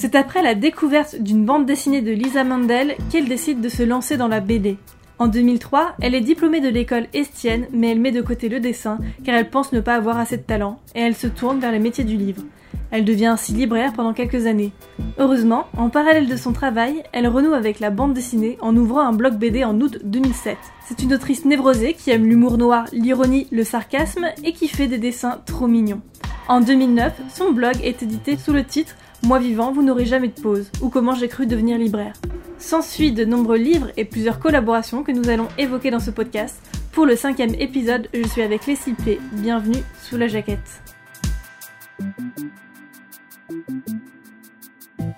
[0.00, 4.16] C'est après la découverte d'une bande dessinée de Lisa Mandel qu'elle décide de se lancer
[4.16, 4.76] dans la BD.
[5.18, 8.98] En 2003, elle est diplômée de l'école Estienne, mais elle met de côté le dessin
[9.24, 11.80] car elle pense ne pas avoir assez de talent et elle se tourne vers les
[11.80, 12.44] métiers du livre.
[12.92, 14.70] Elle devient ainsi libraire pendant quelques années.
[15.18, 19.12] Heureusement, en parallèle de son travail, elle renoue avec la bande dessinée en ouvrant un
[19.12, 20.56] blog BD en août 2007.
[20.86, 24.98] C'est une autrice névrosée qui aime l'humour noir, l'ironie, le sarcasme et qui fait des
[24.98, 26.02] dessins trop mignons.
[26.46, 28.94] En 2009, son blog est édité sous le titre
[29.28, 32.14] Moi vivant, vous n'aurez jamais de pause ou Comment j'ai cru devenir libraire.
[32.56, 36.62] S'ensuit de nombreux livres et plusieurs collaborations que nous allons évoquer dans ce podcast.
[36.92, 39.18] Pour le cinquième épisode, je suis avec Leslie Play.
[39.32, 40.80] Bienvenue sous la jaquette.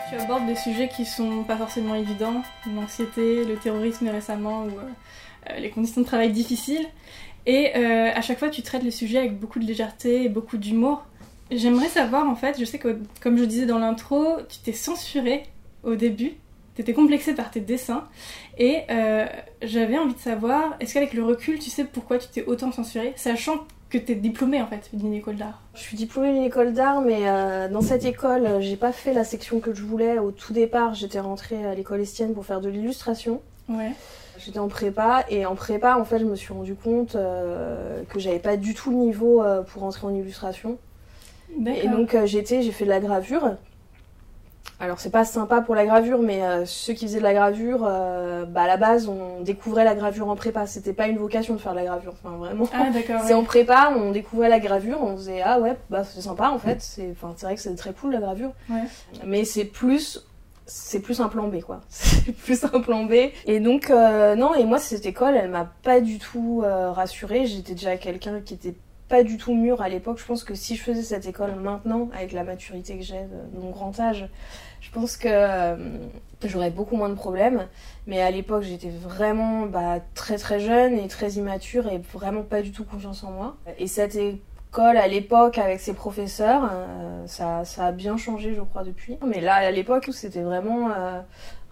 [0.08, 2.42] Tu abordes des sujets qui sont pas forcément évidents,
[2.74, 6.88] l'anxiété, le terrorisme récemment ou euh, les conditions de travail difficiles.
[7.46, 10.56] Et euh, à chaque fois, tu traites les sujets avec beaucoup de légèreté et beaucoup
[10.56, 11.06] d'humour.
[11.50, 15.44] J'aimerais savoir, en fait, je sais que, comme je disais dans l'intro, tu t'es censuré
[15.82, 16.36] au début
[16.74, 18.04] t'étais complexée par tes dessins.
[18.58, 19.26] Et euh,
[19.62, 23.12] j'avais envie de savoir, est-ce qu'avec le recul, tu sais pourquoi tu t'es autant censurée,
[23.16, 25.60] sachant que t'es diplômée en fait d'une école d'art?
[25.74, 29.24] Je suis diplômée d'une école d'art, mais euh, dans cette école, j'ai pas fait la
[29.24, 30.18] section que je voulais.
[30.18, 33.42] Au tout départ, j'étais rentrée à l'école Estienne pour faire de l'illustration.
[33.68, 33.92] Ouais.
[34.38, 38.18] J'étais en prépa et en prépa, en fait, je me suis rendu compte euh, que
[38.18, 40.78] j'avais pas du tout le niveau pour entrer en illustration.
[41.66, 43.56] Et donc j'étais, j'ai fait de la gravure
[44.80, 47.84] alors c'est pas sympa pour la gravure, mais euh, ceux qui faisaient de la gravure,
[47.86, 50.66] euh, bah à la base on découvrait la gravure en prépa.
[50.66, 52.66] C'était pas une vocation de faire de la gravure, enfin vraiment.
[52.72, 53.20] Ah d'accord.
[53.26, 56.58] c'est en prépa, on découvrait la gravure, on faisait ah ouais bah c'est sympa en
[56.58, 56.80] fait.
[56.80, 58.52] C'est enfin c'est vrai que c'est très cool la gravure.
[58.70, 58.84] Ouais.
[59.26, 60.26] Mais c'est plus
[60.64, 61.80] c'est plus un plan B quoi.
[61.90, 63.12] C'est plus un plan B.
[63.44, 67.44] Et donc euh, non et moi cette école elle m'a pas du tout rassurée.
[67.44, 68.74] J'étais déjà quelqu'un qui était
[69.10, 70.18] pas du tout mûr à l'époque.
[70.18, 73.60] Je pense que si je faisais cette école maintenant, avec la maturité que j'ai de
[73.60, 74.28] mon grand âge,
[74.80, 75.76] je pense que euh,
[76.44, 77.66] j'aurais beaucoup moins de problèmes.
[78.06, 82.62] Mais à l'époque, j'étais vraiment bah, très très jeune et très immature et vraiment pas
[82.62, 83.56] du tout confiance en moi.
[83.78, 84.38] Et cette école
[84.78, 89.18] à l'époque avec ses professeurs, euh, ça, ça, a bien changé, je crois, depuis.
[89.26, 91.20] Mais là, à l'époque, c'était vraiment euh,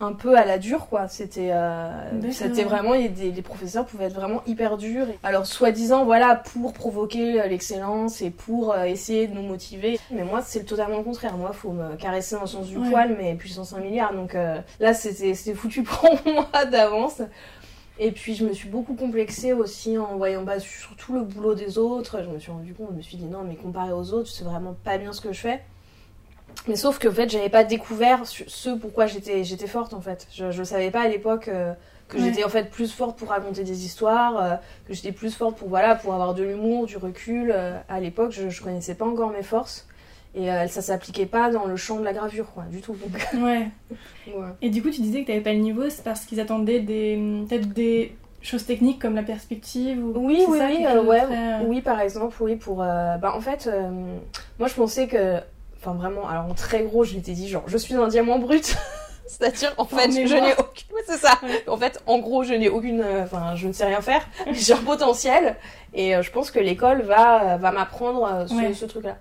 [0.01, 1.09] un peu à la dure quoi.
[1.09, 1.91] C'était euh,
[2.31, 5.07] c'était vraiment les, les, professeurs pouvaient être vraiment hyper durs.
[5.23, 9.99] Alors soi-disant voilà pour provoquer euh, l'excellence et pour essayer de nous motiver.
[10.11, 11.37] Mais moi c'est totalement le contraire.
[11.37, 14.15] Moi faut me caresser dans le sens du poil mais puissance un milliard.
[14.15, 17.21] Donc là c'était c'était foutu pour moi d'avance
[17.99, 21.79] et puis je me suis beaucoup complexée aussi en voyant bah, surtout le boulot des
[21.79, 24.29] autres je me suis rendu compte je me suis dit non mais comparé aux autres
[24.29, 25.63] c'est vraiment pas bien ce que je fais
[26.67, 30.27] mais sauf que en fait, j'avais pas découvert ce pourquoi j'étais j'étais forte en fait.
[30.33, 31.73] Je je savais pas à l'époque euh,
[32.09, 34.55] que j'étais en fait plus forte pour raconter des histoires, euh,
[34.87, 37.53] que j'étais plus forte pour voilà, pour avoir de l'humour, du recul.
[37.55, 39.88] Euh, à l'époque, je je connaissais pas encore mes forces
[40.39, 42.97] et ça s'appliquait pas dans le champ de la gravure quoi, du tout.
[43.35, 43.69] Ouais.
[44.61, 47.19] Et du coup, tu disais que t'avais pas le niveau, c'est parce qu'ils attendaient des
[47.49, 51.23] peut-être des choses techniques comme la perspective ou oui oui oui ouais
[51.67, 53.69] oui par exemple oui pour bah en fait
[54.61, 55.41] moi je pensais que
[55.81, 58.77] Enfin, vraiment, alors en très gros, je m'étais dit, genre, je suis un diamant brut.
[59.27, 60.97] C'est-à-dire, en fait, je n'ai aucune.
[61.07, 61.39] c'est ça.
[61.67, 63.03] En fait, en gros, je n'ai aucune.
[63.03, 64.27] Euh, enfin, je ne sais rien faire.
[64.53, 65.57] J'ai un potentiel.
[65.95, 69.19] Et euh, je pense que l'école va, va m'apprendre euh, ce, ce truc-là.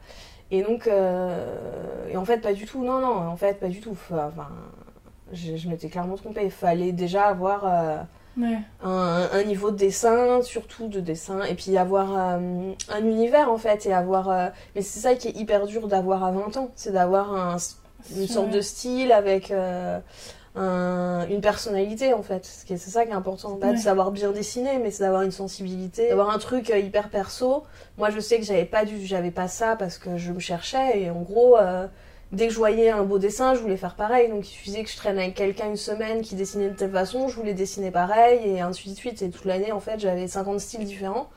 [0.51, 0.87] Et donc.
[0.87, 2.83] et en fait, pas du tout.
[2.83, 3.91] Non, non, en fait, pas du tout.
[3.91, 4.31] Enfin,
[5.33, 6.45] je, je m'étais clairement trompée.
[6.45, 7.65] Il fallait déjà avoir
[8.83, 13.85] un, niveau de dessin, surtout de dessin, et puis avoir euh, un univers en fait,
[13.85, 14.29] et avoir.
[14.29, 17.57] Euh, mais c'est ça qui est hyper dur d'avoir à 20 ans, c'est d'avoir un,
[18.15, 19.51] une sorte de style avec
[20.57, 22.45] euh, une personnalité en fait.
[22.45, 26.09] C'est ça qui est important, pas de savoir bien dessiner, mais c'est d'avoir une sensibilité,
[26.09, 27.63] d'avoir un truc hyper perso.
[27.97, 31.01] Moi je sais que j'avais pas dû, j'avais pas ça parce que je me cherchais,
[31.01, 31.57] et en gros
[32.31, 34.29] dès que je voyais un beau dessin, je voulais faire pareil.
[34.29, 37.27] Donc il suffisait que je traîne avec quelqu'un une semaine qui dessinait de telle façon,
[37.27, 39.21] je voulais dessiner pareil, et ainsi de suite.
[39.21, 41.29] Et toute l'année, en fait, j'avais 50 styles différents.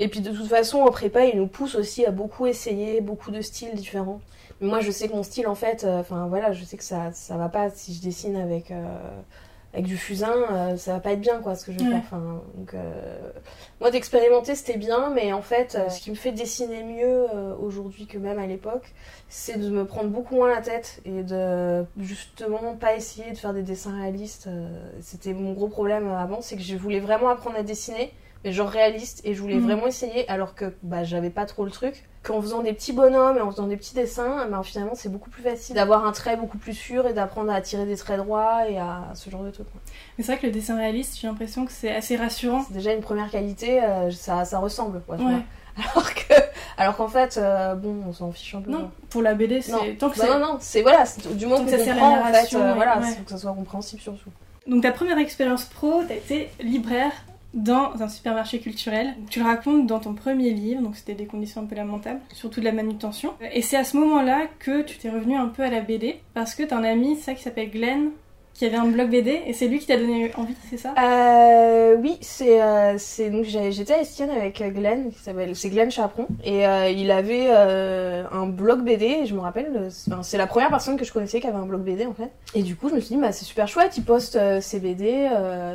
[0.00, 3.30] Et puis de toute façon, en prépa, il nous pousse aussi à beaucoup essayer, beaucoup
[3.30, 4.20] de styles différents.
[4.60, 7.12] Moi, je sais que mon style, en fait, euh, enfin voilà, je sais que ça,
[7.12, 8.70] ça va pas si je dessine avec.
[8.70, 8.84] Euh,
[9.74, 11.98] avec du fusain, euh, ça va pas être bien quoi ce que je vais faire.
[11.98, 13.30] Enfin, donc, euh,
[13.80, 17.26] moi d'expérimenter c'était bien, mais en fait euh, ce qui me fait dessiner mieux
[17.60, 18.94] aujourd'hui que même à l'époque,
[19.28, 23.52] c'est de me prendre beaucoup moins la tête et de justement pas essayer de faire
[23.52, 24.48] des dessins réalistes.
[25.00, 28.12] c'était mon gros problème avant, c'est que je voulais vraiment apprendre à dessiner,
[28.44, 29.64] mais genre réaliste, et je voulais mm.
[29.64, 33.38] vraiment essayer alors que bah, j'avais pas trop le truc qu'en faisant des petits bonhommes
[33.38, 36.36] et en faisant des petits dessins, ben, finalement c'est beaucoup plus facile d'avoir un trait
[36.36, 39.50] beaucoup plus sûr et d'apprendre à tirer des traits droits et à ce genre de
[39.50, 39.66] trucs.
[40.16, 42.64] Mais c'est vrai que le dessin réaliste, j'ai l'impression que c'est assez rassurant.
[42.66, 45.00] C'est déjà une première qualité, euh, ça, ça ressemble.
[45.06, 45.16] Quoi,
[45.94, 46.34] Alors que,
[46.76, 48.70] alors qu'en fait, euh, bon, on s'en fiche un peu.
[48.70, 51.04] Non, pour la BD, c'est tant que bah non, non, c'est voilà,
[51.34, 54.30] du moment que ça comprend, en fait, euh, voilà, que ça soit compréhensible surtout.
[54.66, 57.12] Donc ta première expérience pro, t'as été libraire
[57.58, 59.14] dans un supermarché culturel.
[59.30, 62.60] Tu le racontes dans ton premier livre, donc c'était des conditions un peu lamentables, surtout
[62.60, 63.34] de la manutention.
[63.52, 66.54] Et c'est à ce moment-là que tu t'es revenu un peu à la BD, parce
[66.54, 68.10] que t'as un ami, ça qui s'appelle Glenn,
[68.58, 70.92] qui avait un blog BD et c'est lui qui t'a donné envie, c'est ça?
[70.98, 72.98] Euh, Oui, c'est euh,
[73.30, 77.46] donc j'étais à Estienne avec Glenn, qui s'appelle c'est Glenn Chaperon et euh, il avait
[77.50, 79.04] euh, un blog BD.
[79.22, 79.90] Et je me rappelle,
[80.22, 82.32] c'est la première personne que je connaissais qui avait un blog BD en fait.
[82.56, 85.28] Et du coup, je me suis dit bah c'est super chouette, il poste ses BD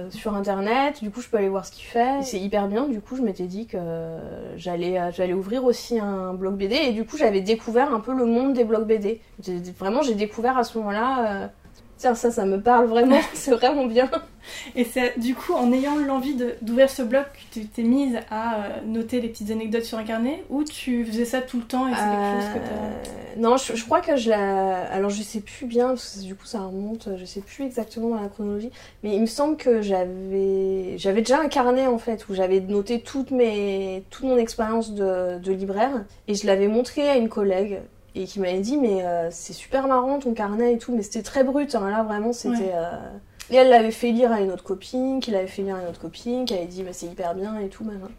[0.09, 1.01] sur internet.
[1.01, 2.21] Du coup, je peux aller voir ce qu'il fait.
[2.21, 2.89] C'est hyper bien.
[2.89, 3.77] Du coup, je m'étais dit que
[4.57, 8.25] j'allais j'allais ouvrir aussi un blog BD et du coup, j'avais découvert un peu le
[8.25, 9.21] monde des blogs BD.
[9.79, 11.49] Vraiment, j'ai découvert à ce moment-là
[11.97, 14.09] Tiens, ça, ça me parle vraiment, c'est vraiment bien.
[14.75, 18.55] Et c'est du coup en ayant l'envie d'ouvrir ce blog que tu t'es mise à
[18.55, 21.87] euh, noter les petites anecdotes sur un carnet ou tu faisais ça tout le temps
[21.87, 24.85] et c'est quelque chose que tu Non, je, crois que je la.
[24.91, 28.09] Alors je sais plus bien, parce que du coup ça remonte, je sais plus exactement
[28.09, 28.71] dans la chronologie,
[29.03, 32.99] mais il me semble que j'avais j'avais déjà un carnet en fait où j'avais noté
[33.01, 34.03] toutes mes...
[34.09, 35.39] toute mon expérience de...
[35.39, 37.79] de libraire et je l'avais montré à une collègue
[38.15, 41.23] et qui m'avait dit mais euh, c'est super marrant ton carnet et tout mais c'était
[41.23, 42.91] très brut hein, là vraiment c'était euh,
[43.49, 45.87] et elle l'avait fait lire à une autre copine qui l'avait fait lire à une
[45.87, 48.09] autre copine qui avait dit mais c'est hyper bien et tout maintenant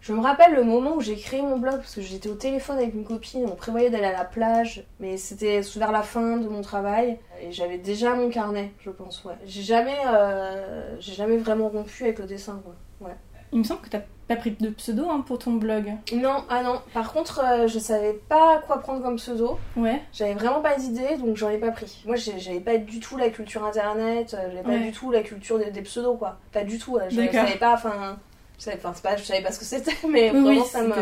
[0.00, 2.78] je me rappelle le moment où j'ai créé mon blog parce que j'étais au téléphone
[2.78, 6.48] avec une copine on prévoyait d'aller à la plage mais c'était vers la fin de
[6.48, 9.34] mon travail et j'avais déjà mon carnet je pense ouais.
[9.44, 12.74] J'ai jamais euh, j'ai jamais vraiment rompu avec le dessin quoi.
[13.06, 13.16] Ouais
[13.52, 15.92] il me semble que t'as pas pris de pseudo hein, pour ton blog.
[16.12, 16.80] Non, ah non.
[16.94, 19.58] Par contre, euh, je savais pas quoi prendre comme pseudo.
[19.76, 20.00] Ouais.
[20.12, 22.02] J'avais vraiment pas d'idée, donc j'en ai pas pris.
[22.06, 25.58] Moi, j'avais pas du tout la culture internet, euh, j'avais pas du tout la culture
[25.58, 26.38] des, pseudos, quoi.
[26.52, 26.98] Pas du tout.
[27.08, 28.18] Je savais pas, enfin.
[28.58, 30.92] Je savais, pas, je savais pas ce que c'était, mais vraiment, ça, me,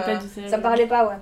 [0.49, 1.17] ça me parlait pas, ouais.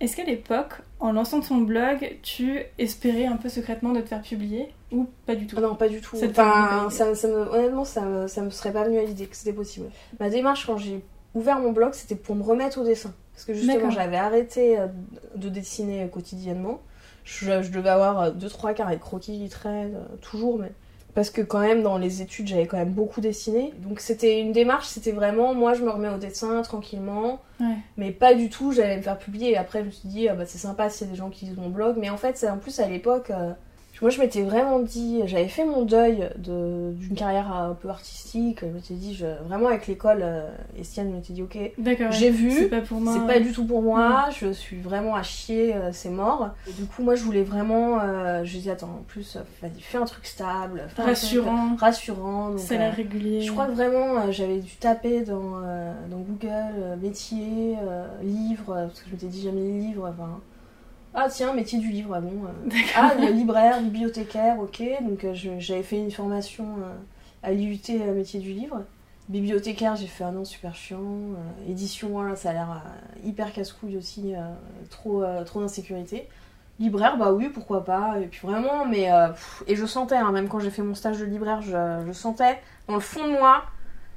[0.00, 4.22] Est-ce qu'à l'époque, en lançant ton blog, tu espérais un peu secrètement de te faire
[4.22, 4.74] publier?
[4.92, 6.16] Ou pas du tout ah Non, pas du tout.
[6.22, 9.36] Enfin, ça, ça me, honnêtement, ça me, ça me serait pas venu à l'idée que
[9.36, 9.86] c'était possible.
[10.20, 11.02] Ma démarche quand j'ai
[11.34, 13.12] ouvert mon blog, c'était pour me remettre au dessin.
[13.32, 14.86] Parce que justement, j'avais arrêté euh,
[15.36, 16.80] de dessiner quotidiennement.
[17.24, 20.72] Je, devais avoir 2-3 euh, carrés de croquis qui traînent, euh, toujours, mais.
[21.14, 23.74] Parce que quand même, dans les études, j'avais quand même beaucoup dessiné.
[23.80, 27.40] Donc c'était une démarche, c'était vraiment, moi, je me remets au dessin tranquillement.
[27.98, 29.50] Mais pas du tout, j'allais me faire publier.
[29.50, 31.28] Et après, je me suis dit, ah, bah, c'est sympa s'il y a des gens
[31.28, 31.96] qui lisent mon blog.
[31.98, 33.30] Mais en fait, c'est en plus à l'époque,
[34.02, 38.58] moi, je m'étais vraiment dit, j'avais fait mon deuil d'une carrière un peu artistique.
[38.60, 41.56] Je m'étais dit, je, vraiment avec l'école, euh, Estienne je m'étais dit, ok,
[42.10, 45.14] j'ai vu, c'est pas, pour moi, c'est pas du tout pour moi, je suis vraiment
[45.14, 46.50] à chier, euh, c'est mort.
[46.68, 49.98] Et du coup, moi, je voulais vraiment, euh, je dis, attends, en plus, vas-y, fais
[49.98, 52.58] un truc stable, rassurant, rassurant.
[52.58, 53.42] salaire régulier.
[53.42, 55.60] Je crois que vraiment, j'avais dû taper dans,
[56.10, 57.76] dans Google, métier,
[58.20, 60.40] livre, parce que je m'étais dit, jamais les livres, enfin
[61.14, 62.46] ah tiens, métier du livre, bon.
[62.46, 62.78] Euh.
[62.96, 64.82] ah, libraire, bibliothécaire, ok.
[65.02, 66.94] Donc euh, j'avais fait une formation euh,
[67.42, 67.78] à l'IUT
[68.14, 68.82] métier du livre.
[69.28, 71.00] Bibliothécaire, j'ai fait un an super chiant.
[71.68, 72.82] édition, ça a l'air
[73.24, 74.34] hyper casse-couille aussi,
[74.90, 76.28] trop, trop d'insécurité.
[76.80, 78.18] Libraire, bah oui, pourquoi pas.
[78.20, 79.08] Et puis vraiment, mais.
[79.68, 82.58] et je sentais, hein, même quand j'ai fait mon stage de libraire, je, je sentais
[82.88, 83.62] dans le fond de moi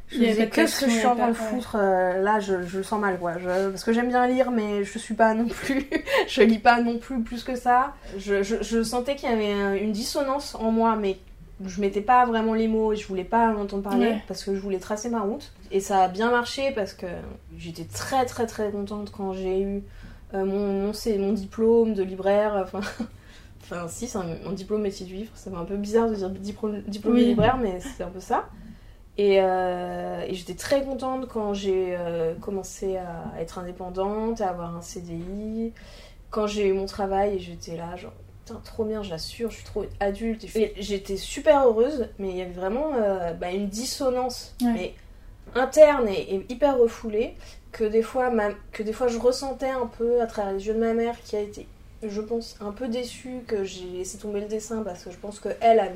[0.10, 2.78] je me disais, qu'est-ce que je suis en train de foutre euh, Là, je, je,
[2.78, 3.34] le sens mal, quoi.
[3.44, 5.90] parce que j'aime bien lire, mais je suis pas non plus.
[6.28, 7.94] je lis pas non plus plus que ça.
[8.18, 11.18] Je, je sentais qu'il y avait une dissonance en moi, mais
[11.64, 14.54] je mettais pas vraiment les mots et je voulais pas en entendre parler parce que
[14.54, 15.54] je voulais tracer ma route.
[15.72, 17.08] Et ça a bien marché parce que
[17.58, 19.84] j'étais très très très contente quand j'ai eu
[20.34, 22.62] euh, mon, mon, mon, diplôme de libraire.
[22.64, 22.82] Enfin.
[23.68, 25.32] Enfin, si, c'est un, diplôme métier du livre.
[25.34, 28.48] Ça fait un peu bizarre de dire diplôme, diplôme libraire, mais c'est un peu ça.
[29.20, 34.82] Euh, et, j'étais très contente quand j'ai euh, commencé à être indépendante, à avoir un
[34.82, 35.72] CDI.
[36.30, 38.12] Quand j'ai eu mon travail, j'étais là, genre,
[38.46, 40.46] putain, trop bien, je l'assure, je suis trop adulte.
[40.78, 44.94] J'étais super heureuse, mais il y avait vraiment euh, bah, une dissonance mais
[45.54, 47.36] interne et, hyper refoulée
[47.72, 48.32] que des, fois,
[48.72, 51.36] que des fois je ressentais un peu à travers les yeux de ma mère qui
[51.38, 51.68] a été,
[52.04, 55.40] je pense, un peu déçue que j'ai laissé tomber le dessin parce que je pense
[55.40, 55.90] qu'elle a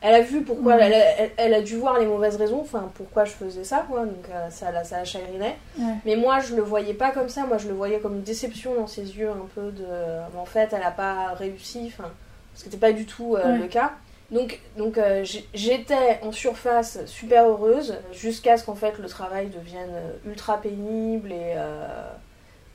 [0.00, 3.64] elle a vu pourquoi, elle, a dû voir les mauvaises raisons, enfin pourquoi je faisais
[3.64, 5.56] ça, quoi, donc euh, ça, la, ça la chagrinait.
[6.04, 8.74] Mais moi je le voyais pas comme ça, moi je le voyais comme une déception
[8.74, 9.86] dans ses yeux, un peu de.
[10.38, 12.10] En fait, elle a pas réussi, enfin,
[12.54, 13.92] ce qui n'était pas du tout euh, le cas.
[14.30, 15.24] Donc, donc euh,
[15.54, 19.90] j'étais en surface super heureuse jusqu'à ce qu'en fait le travail devienne
[20.26, 21.54] ultra pénible et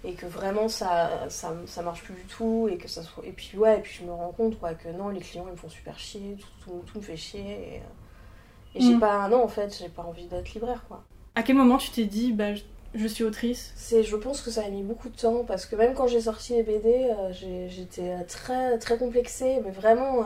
[0.04, 3.32] et que vraiment ça, ça, ça, marche plus du tout et que ça soit et
[3.32, 5.58] puis ouais et puis je me rends compte quoi que non les clients ils me
[5.58, 7.82] font super chier tout, tout, me fait chier
[8.76, 9.00] et, et j'ai mm.
[9.00, 11.04] pas non en fait j'ai pas envie d'être libraire quoi
[11.36, 12.54] à quel moment tu t'es dit bah
[12.96, 13.74] je suis autrice?
[13.76, 16.22] C'est, je pense que ça a mis beaucoup de temps parce que même quand j'ai
[16.22, 17.10] sorti les BD,
[17.68, 20.26] j'étais très très complexée, mais vraiment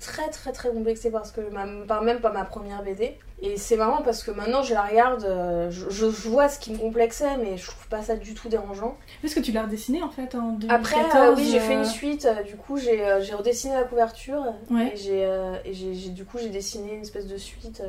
[0.00, 1.42] très très très complexée parce que
[1.84, 3.18] par même pas ma première BD.
[3.40, 6.78] Et c'est marrant parce que maintenant je la regarde, euh, je, vois ce qui me
[6.78, 8.96] complexait, mais je trouve pas ça du tout dérangeant.
[9.22, 11.80] Est-ce que tu l'as redessiné en fait en 2014 Après, euh, oui, j'ai fait une
[11.80, 12.28] euh, suite.
[12.46, 13.00] du coup, j'ai
[13.34, 17.82] redessiné la couverture et j'ai du coup j'ai dessiné une espèce de suite.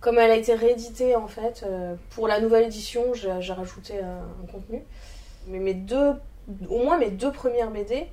[0.00, 1.66] comme elle a été rééditée en fait
[2.10, 4.84] pour la nouvelle édition, j'ai rajouté un contenu.
[5.48, 6.12] Mais mes deux,
[6.68, 8.06] au moins mes deux premières BD,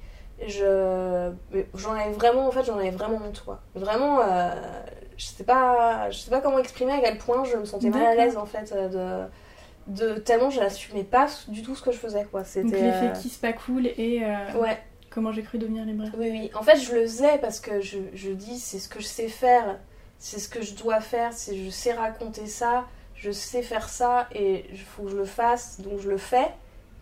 [0.48, 1.32] je
[1.74, 4.54] j'en avais vraiment en fait j'en avais vraiment honte quoi vraiment euh,
[5.20, 8.06] je sais pas je sais pas comment exprimer à quel point je me sentais mal
[8.06, 9.28] à l'aise en fait euh,
[9.88, 12.44] de de tellement je n'assumais pas du tout ce que je faisais quoi.
[12.44, 14.78] C'était donc l'effet qui se pas cool et euh, ouais.
[15.10, 16.52] comment j'ai cru devenir libraire oui oui.
[16.54, 19.28] En fait je le faisais parce que je, je dis c'est ce que je sais
[19.28, 19.78] faire
[20.20, 22.86] c'est ce que je dois faire c'est je sais raconter ça
[23.16, 26.48] je sais faire ça et il faut que je le fasse donc je le fais.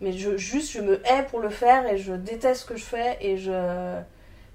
[0.00, 2.84] Mais je, juste je me hais pour le faire et je déteste ce que je
[2.84, 4.00] fais et je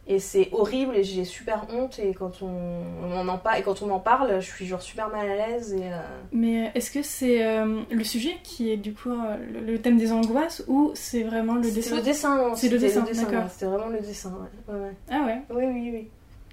[0.05, 3.89] et c'est horrible et j'ai super honte et quand on, en parle et quand on
[3.89, 6.01] en parle je suis genre super mal à l'aise et euh,
[6.33, 10.11] mais est-ce que c'est euh, le sujet qui est du coup euh, le, thème des
[10.11, 11.81] angoisses ou c'est vraiment le dessin?
[11.81, 14.91] c'est le dessin c'est le dessin, d'accord c'était vraiment le dessin ouais.
[15.09, 15.41] ah ouais?
[15.49, 16.07] Oui oui oui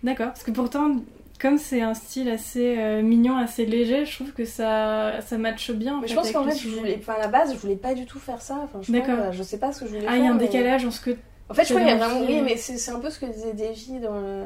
[0.04, 0.94] d'accord parce que pourtant
[1.40, 5.70] comme c'est un style assez euh, mignon, assez léger, je trouve que ça, ça matche
[5.70, 5.98] bien.
[6.00, 8.04] Mais je pense qu'en fait, je voulais, enfin, à la base, je voulais pas du
[8.04, 8.60] tout faire ça.
[8.62, 9.32] Enfin, je D'accord.
[9.32, 10.10] je sais pas ce que je voulais faire.
[10.12, 11.16] Ah, il y a un décalage en ce que.
[11.50, 12.20] En fait, je crois qu'il y a vraiment.
[12.26, 14.44] Oui, mais c'est un peu ce que disait Davy dans le.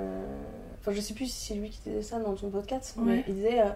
[0.81, 3.35] Enfin, je sais plus si c'est lui qui disait ça dans ton podcast, mais il
[3.35, 3.61] disait.
[3.61, 3.71] Euh,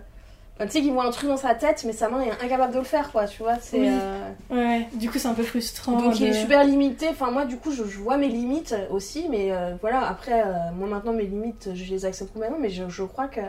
[0.60, 2.78] tu sais qu'il voit un truc dans sa tête, mais sa main est incapable de
[2.78, 3.58] le faire, quoi, tu vois.
[3.60, 6.02] C'est, euh, Ouais, du coup, c'est un peu frustrant.
[6.02, 7.06] Donc, il est super limité.
[7.10, 10.42] Enfin, moi, du coup, je, vois mes limites aussi, mais voilà, après,
[10.74, 13.40] moi, maintenant, mes limites, je les accepte complètement, mais je, je crois que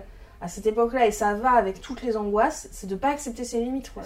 [0.41, 3.59] à cette époque-là, et ça va avec toutes les angoisses, c'est de pas accepter ses
[3.59, 3.91] limites.
[3.93, 4.03] Quoi.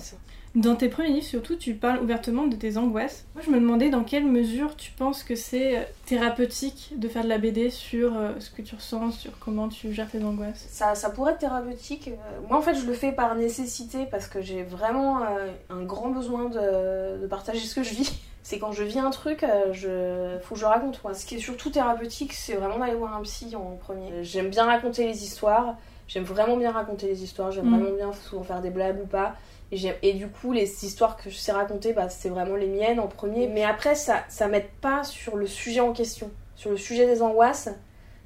[0.55, 3.25] Dans tes premiers livres, surtout, tu parles ouvertement de tes angoisses.
[3.33, 7.24] Moi, je me demandais dans quelle mesure tu penses que c'est euh, thérapeutique de faire
[7.24, 10.67] de la BD sur euh, ce que tu ressens, sur comment tu gères tes angoisses.
[10.69, 12.10] Ça, ça pourrait être thérapeutique.
[12.10, 15.22] Euh, moi, en fait, je le fais par nécessité parce que j'ai vraiment
[15.69, 18.13] un grand besoin de, de, partager ce que je vis.
[18.43, 21.00] C'est quand je vis un truc, je faut que je raconte.
[21.01, 21.13] Quoi.
[21.13, 24.22] Ce qui est surtout thérapeutique, c'est vraiment d'aller voir un psy en premier.
[24.22, 25.77] J'aime bien raconter les histoires.
[26.10, 27.79] J'aime vraiment bien raconter les histoires, j'aime mm.
[27.79, 29.36] vraiment bien souvent faire des blagues ou pas.
[29.74, 33.00] Et, et, du coup, les histoires que je sais raconter, bah, c'est vraiment les miennes
[33.00, 33.48] en premier.
[33.48, 36.30] Mais après, ça, ça m'aide pas sur le sujet en question.
[36.56, 37.70] Sur le sujet des angoisses,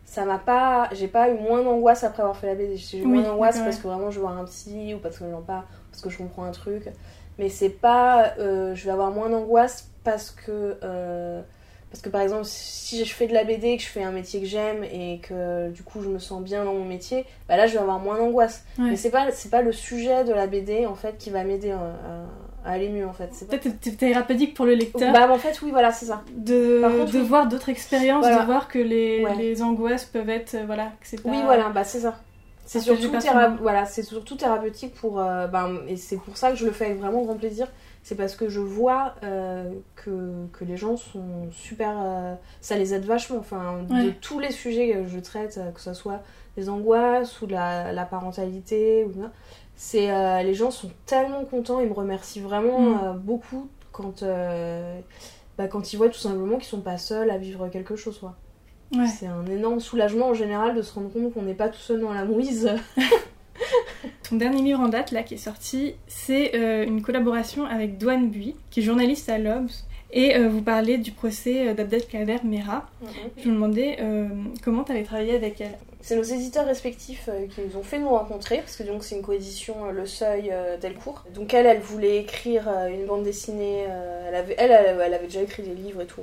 [0.03, 0.89] ça m'a pas.
[0.91, 2.75] J'ai pas eu moins d'angoisse après avoir fait la BD.
[2.75, 5.23] J'ai eu moins d'angoisse parce que vraiment je vais voir un psy ou parce que,
[5.45, 6.89] pas, parce que je comprends un truc.
[7.37, 8.33] Mais c'est pas.
[8.39, 10.77] Euh, je vais avoir moins d'angoisse parce que.
[10.83, 11.41] Euh,
[11.89, 14.41] parce que par exemple, si je fais de la BD, que je fais un métier
[14.41, 17.65] que j'aime et que du coup je me sens bien dans mon métier, bah là
[17.65, 18.65] je vais avoir moins d'angoisse.
[18.77, 21.71] Mais c'est pas, c'est pas le sujet de la BD en fait qui va m'aider
[21.71, 22.25] euh,
[22.65, 23.29] à, aller mieux en fait.
[23.47, 25.13] Peut-être c'est thérapeutique pour le lecteur.
[25.13, 26.23] Bah en fait oui voilà c'est ça.
[26.35, 30.91] De, de voir d'autres expériences, de voir que les, les, angoisses peuvent être euh, voilà
[30.99, 31.29] que c'est pas...
[31.29, 32.19] Oui voilà bah c'est ça.
[32.65, 33.09] C'est surtout,
[33.61, 35.21] voilà, c'est surtout thérapeutique pour...
[35.21, 37.69] Euh, ben, et c'est pour ça que je le fais avec vraiment grand plaisir
[38.07, 41.93] c'est parce que je vois euh, que, que, les gens sont super.
[42.01, 43.35] Euh, ça les aide vachement.
[43.37, 46.21] Enfin, de tous les sujets que je traite, euh, que ce soit
[46.55, 49.11] les angoisses ou la, la parentalité, ou,
[49.75, 50.07] c'est,
[50.41, 52.79] les gens sont tellement contents, ils me remercient vraiment
[53.13, 53.17] mm.
[53.17, 54.23] beaucoup quand,
[55.57, 58.19] bah, quand ils voient tout simplement qu'ils sont pas seuls à vivre quelque chose.
[58.19, 58.35] Quoi.
[59.05, 61.99] C'est un énorme soulagement en général de se rendre compte qu'on n'est pas tout seul
[61.99, 62.71] dans la mouise.
[64.29, 68.29] Ton dernier livre en date, là, qui est sorti, c'est euh, une collaboration avec Douane
[68.29, 69.85] Bui, qui est journaliste à l'Obs.
[70.11, 72.89] Et euh, vous parlez du procès euh, d'Abdelkader Mera.
[73.01, 73.09] Mhm.
[73.37, 73.97] Je me demandais
[74.63, 75.77] comment tu avais travaillé avec elle?
[75.99, 79.21] C'est nos éditeurs respectifs qui nous ont fait nous rencontrer, parce que donc c'est une
[79.21, 81.25] coédition Le Seuil Delcourt.
[81.33, 83.85] Donc elle, elle voulait écrire une bande dessinée.
[84.27, 86.21] elle, avait, elle, elle, avait déjà écrit des livres et tout.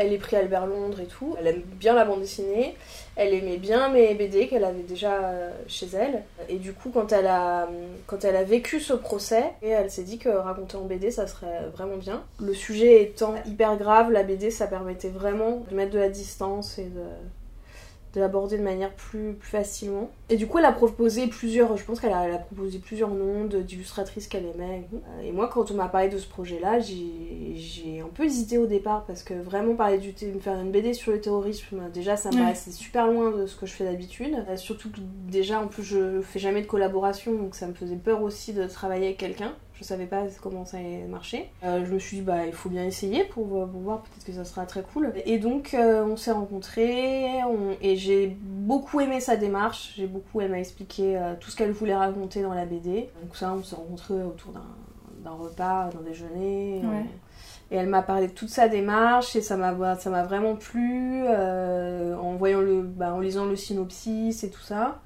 [0.00, 1.36] Elle est pris Albert Londres et tout.
[1.38, 2.74] Elle aime bien la bande dessinée.
[3.16, 6.22] Elle aimait bien mes BD qu'elle avait déjà euh, chez elle.
[6.48, 7.68] Et du coup, quand elle a,
[8.06, 11.66] quand elle a vécu ce procès, elle s'est dit que raconter en BD, ça serait
[11.74, 12.24] vraiment bien.
[12.40, 16.78] Le sujet étant hyper grave, la BD, ça permettait vraiment de mettre de la distance
[16.78, 17.04] et de
[18.14, 20.10] de l'aborder de manière plus, plus facilement.
[20.28, 24.26] Et du coup, elle a proposé plusieurs, je pense qu'elle a, proposé plusieurs noms d'illustratrices
[24.26, 24.88] qu'elle aimait.
[25.22, 29.04] Et moi, quand on m'a parlé de ce projet-là, j'ai un peu hésité au départ
[29.06, 32.72] parce que vraiment parler du faire une BD sur le terrorisme, déjà, ça me paraissait
[32.72, 34.44] super loin de ce que je fais d'habitude.
[34.48, 37.96] Euh, surtout que déjà, en plus, je fais jamais de collaboration, donc ça me faisait
[37.96, 41.50] peur aussi de travailler avec quelqu'un je savais pas comment ça allait marcher.
[41.64, 44.44] Euh, je me suis dit, bah, il faut bien essayer pour, voir, peut-être que ça
[44.44, 45.12] sera très cool.
[45.24, 47.40] Et donc, euh, on s'est rencontrés
[47.80, 52.42] et j'ai beaucoup aimé sa démarche, j'ai beaucoup aimé expliquer tout ce qu'elle voulait raconter
[52.42, 53.08] dans la BD.
[53.22, 56.82] Donc ça, on s'est rencontrés autour d'un repas, d'un déjeuner.
[57.70, 61.24] Et elle m'a parlé de toute sa démarche et ça m'a ça m'a vraiment plu
[61.28, 65.00] en voyant le bah, en lisant le synopsis et tout ça.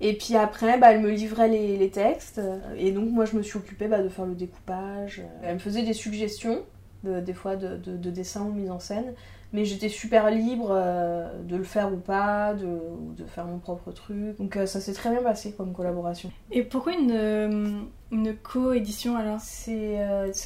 [0.00, 2.40] Et puis après, bah, elle me livrait les, textes.
[2.76, 5.22] Et donc, moi, je me suis occupée bah, de faire le découpage.
[5.42, 6.62] Elle me faisait des suggestions,
[7.02, 9.14] des fois, de, de, dessin ou mise en scène.
[9.54, 12.80] Mais j'étais super libre euh, de le faire ou pas, de,
[13.16, 14.36] de faire mon propre truc.
[14.36, 16.30] Donc, euh, ça s'est très bien passé comme collaboration.
[16.50, 17.80] Et pourquoi une, euh,
[18.12, 19.40] une co-édition alors?
[19.40, 19.98] C'est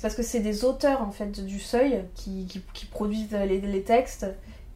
[0.03, 4.27] parce que c'est des auteurs, en fait, du seuil qui, qui, produisent les, les textes.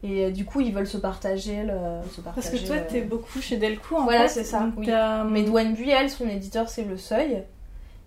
[0.07, 1.63] Et euh, du coup, ils veulent se partager.
[1.63, 1.73] Le,
[2.11, 3.99] se partager Parce que toi, t'es beaucoup chez Delcourt.
[3.99, 4.69] En voilà, c'est ça.
[4.77, 4.89] Oui.
[5.29, 7.43] Mais Douane Buell, son éditeur, c'est Le Seuil.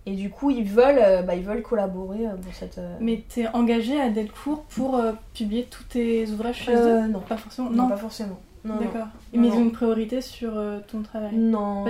[0.07, 2.81] Et du coup, ils veulent, euh, bah, ils veulent collaborer euh, dans cette.
[3.01, 5.01] Mais t'es engagé à Delcourt pour
[5.35, 7.07] publier tous tes ouvrages chez eux?
[7.09, 7.71] Non, pas forcément?
[7.71, 8.41] Non, pas forcément.
[8.65, 9.09] D'accord.
[9.33, 10.53] Mais ils ont une priorité sur
[10.91, 11.35] ton travail?
[11.35, 11.85] Non,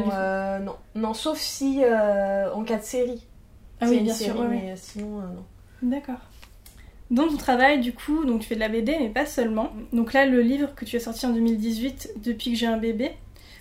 [0.61, 0.77] non.
[0.95, 3.27] Non, sauf si en cas de série.
[3.83, 4.35] Ah oui, bien sûr.
[4.49, 5.45] mais sinon, non.
[5.83, 6.19] D'accord.
[7.11, 9.73] Dans ton travail, du coup, donc tu fais de la BD, mais pas seulement.
[9.93, 13.13] Donc là, le livre que tu as sorti en 2018, Depuis que j'ai un bébé,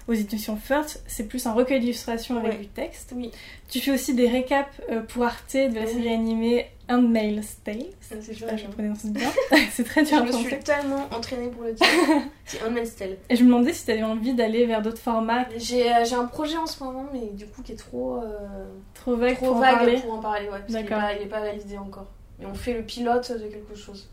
[0.10, 3.14] aux éditions First, c'est plus un recueil d'illustrations avec du texte.
[3.16, 3.32] Oui.
[3.70, 7.86] Tu fais aussi des récaps euh, pour Arte de la série animée Handmaid's Tale.
[8.02, 9.30] C'est je bien.
[9.72, 11.86] c'est très dur Je me suis tellement entraînée pour le dire.
[12.46, 13.18] c'est Handmaid's Tale.
[13.30, 15.44] Et je me demandais si tu avais envie d'aller vers d'autres formats.
[15.44, 18.18] Euh, j'ai un projet en ce moment, mais du coup qui est trop...
[18.18, 18.66] Euh,
[18.96, 20.00] trop vague, trop pour, vague en parler.
[20.02, 20.46] pour en parler.
[20.46, 22.08] Ouais, parce il n'est pas validé encore.
[22.42, 24.10] Et on fait le pilote de quelque chose.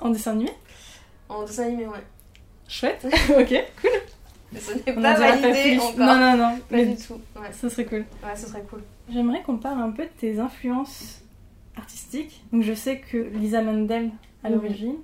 [0.00, 0.50] En dessin animé?
[1.28, 2.04] En dessin animé, ouais.
[2.68, 3.90] Chouette, ok, cool.
[4.52, 5.98] Mais ce n'est pas validé encore.
[5.98, 6.58] Non, non, non.
[6.58, 7.20] Pas mais du tout.
[7.36, 7.52] Ouais.
[7.52, 8.04] Ça serait cool.
[8.24, 8.82] Ouais, ça serait cool.
[9.12, 11.20] J'aimerais qu'on parle un peu de tes influences
[11.76, 12.42] artistiques.
[12.52, 14.10] Donc je sais que Lisa Mandel
[14.42, 14.96] à l'origine.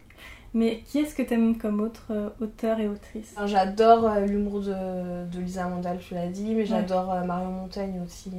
[0.55, 3.35] Mais qui est-ce que tu aimes comme autre euh, auteur et autrice?
[3.45, 8.01] J'adore euh, l'humour de, de, Lisa Mandel, tu l'as dit, mais j'adore euh, Marion Montaigne
[8.03, 8.31] aussi.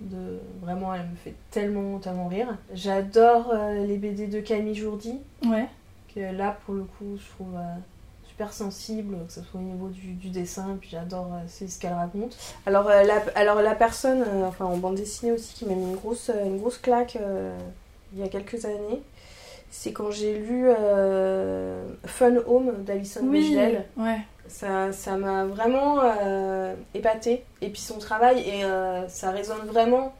[0.00, 0.40] De...
[0.62, 2.56] Vraiment, elle me fait tellement, tellement rire.
[2.72, 5.18] J'adore euh, les BD de Camille Jourdi.
[5.44, 5.66] Ouais.
[6.14, 7.76] Que là, pour le coup, je trouve euh,
[8.26, 11.92] super sensible, que ce soit au niveau du, du dessin, puis j'adore euh, ce qu'elle
[11.92, 12.36] raconte.
[12.66, 16.30] Alors, la, alors, la personne, enfin en bande dessinée aussi, qui m'a mis une grosse,
[16.44, 17.18] une grosse claque
[18.12, 19.02] il y a quelques années,
[19.70, 20.68] c'est quand j'ai lu
[22.06, 23.56] Fun Home d'Alison oui,
[23.96, 24.18] Ouais.
[24.50, 27.44] Ça m'a vraiment euh, épatée.
[27.60, 30.14] Et puis son travail, et euh, ça résonne vraiment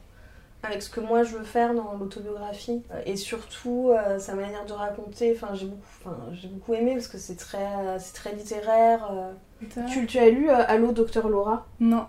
[0.63, 2.81] avec ce que moi je veux faire dans l'autobiographie.
[3.05, 6.15] Et surtout, euh, sa manière de raconter, enfin, j'ai beaucoup,
[6.49, 9.11] beaucoup aimé parce que c'est très, très littéraire.
[9.91, 11.65] Tu, tu, as lu Allô, Docteur Laura?
[11.79, 12.05] Non.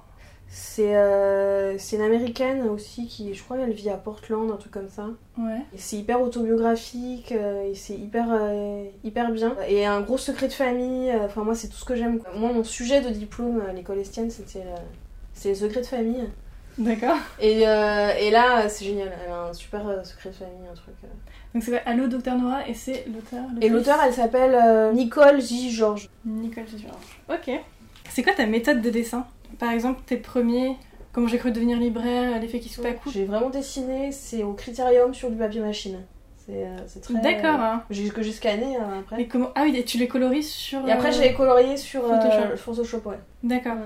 [0.79, 4.89] Euh, c'est une américaine aussi qui, je crois, elle vit à Portland, un truc comme
[4.89, 5.07] ça.
[5.39, 5.63] Ouais.
[5.77, 9.57] C'est hyper autobiographique euh, et c'est hyper, euh, hyper bien.
[9.69, 12.21] Et un gros secret de famille, enfin, moi, c'est tout ce que j'aime.
[12.37, 14.65] Moi, mon sujet de diplôme à l'école Estienne, c'était
[15.45, 16.29] les secrets de famille.
[16.79, 17.17] D'accord.
[17.41, 19.11] Et, et là, c'est génial.
[19.25, 20.95] Elle a un super secret de famille, un truc.
[21.55, 25.71] Donc c'est Allô Docteur Noah et c'est l'auteur Et l'auteur, elle s'appelle Nicole J.
[25.71, 26.09] Georges.
[26.25, 26.79] Nicole J.
[26.79, 27.21] Georges.
[27.31, 27.61] Ok.
[28.09, 29.27] C'est quoi ta méthode de dessin?
[29.63, 30.77] Par exemple, tes premiers,
[31.13, 35.15] comment j'ai cru devenir libraire, l'effet qui se passe J'ai vraiment dessiné, c'est au critérium
[35.15, 36.01] sur du papier machine.
[36.45, 37.21] C'est euh, très.
[37.21, 37.61] D'accord.
[37.61, 37.85] Hein.
[37.89, 39.19] J'ai que j'ai scanné euh, après.
[39.19, 40.85] Mais comment Ah oui, tu les coloris sur.
[40.89, 42.57] Et après, euh, j'ai colorié sur Photoshop.
[42.57, 43.21] Photoshop, ouais.
[43.45, 43.77] D'accord.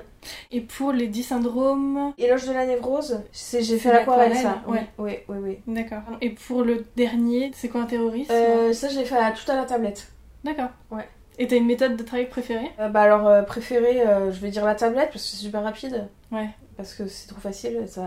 [0.51, 2.15] Et pour les 10 syndromes.
[2.17, 4.63] Éloge de la névrose, j'ai fait l'aquarelle, ça.
[4.67, 4.87] Ouais.
[4.97, 5.59] Oui, oui, oui.
[5.67, 6.05] D'accord.
[6.23, 8.33] Et pour le dernier, c'est quoi un terroriste
[8.73, 10.11] Ça, je l'ai fait à, tout à la tablette.
[10.43, 10.71] D'accord.
[10.91, 11.07] Ouais.
[11.39, 14.51] Et t'as une méthode de travail préférée euh, Bah alors euh, préférée, euh, je vais
[14.51, 16.09] dire la tablette parce que c'est super rapide.
[16.33, 16.49] Ouais.
[16.77, 18.03] Parce que c'est trop facile, ça,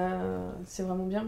[0.65, 1.27] c'est vraiment bien.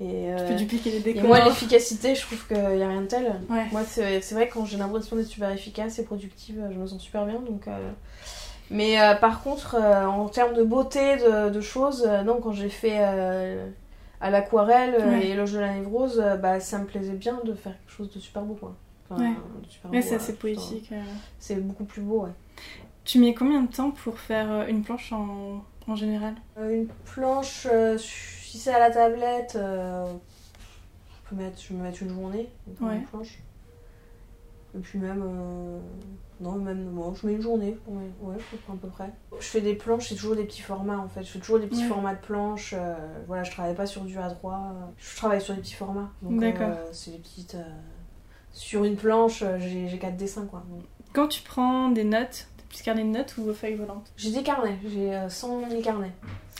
[0.00, 1.24] Et, tu peux dupliquer les décors.
[1.24, 3.24] Et moi l'efficacité, je trouve qu'il n'y a rien de tel.
[3.50, 3.66] Ouais.
[3.70, 7.26] Moi c'est vrai quand j'ai l'impression d'être super efficace et productive, je me sens super
[7.26, 7.40] bien.
[7.40, 7.66] Donc,
[8.70, 14.30] Mais par contre, en termes de beauté, de, de choses, non, quand j'ai fait à
[14.30, 18.10] l'aquarelle et l'éloge de la névrose, bah, ça me plaisait bien de faire quelque chose
[18.12, 18.54] de super beau.
[18.54, 18.74] Quoi
[19.18, 20.90] ouais, c'est assez poétique.
[20.92, 21.02] Euh.
[21.38, 22.32] C'est beaucoup plus beau, ouais.
[23.04, 26.34] Tu mets combien de temps pour faire euh, une planche en, en général?
[26.58, 27.66] Euh, Une planche,
[27.98, 33.04] si c'est à la tablette, je, peux mettre, je me mettre une journée pour une
[33.04, 33.38] planche.
[34.76, 35.24] Et puis même,
[36.40, 38.36] non, même, bon, je mets une journée, ouais, ouais,
[38.68, 39.12] à peu près.
[39.40, 41.24] Je fais des planches, c'est toujours des petits formats en fait.
[41.24, 42.76] Je fais toujours des petits formats de planches.
[43.26, 46.12] voilà, je travaille pas sur du A3, je travaille sur des petits formats.
[46.22, 46.76] D'accord.
[46.92, 47.56] c'est des petites
[48.52, 50.62] sur une planche, euh, j'ai quatre dessins quoi.
[51.12, 54.12] Quand tu prends des notes, t'as plus carnet de notes ou feuilles volantes?
[54.16, 56.12] J'ai des carnets, j'ai 100 000 carnets.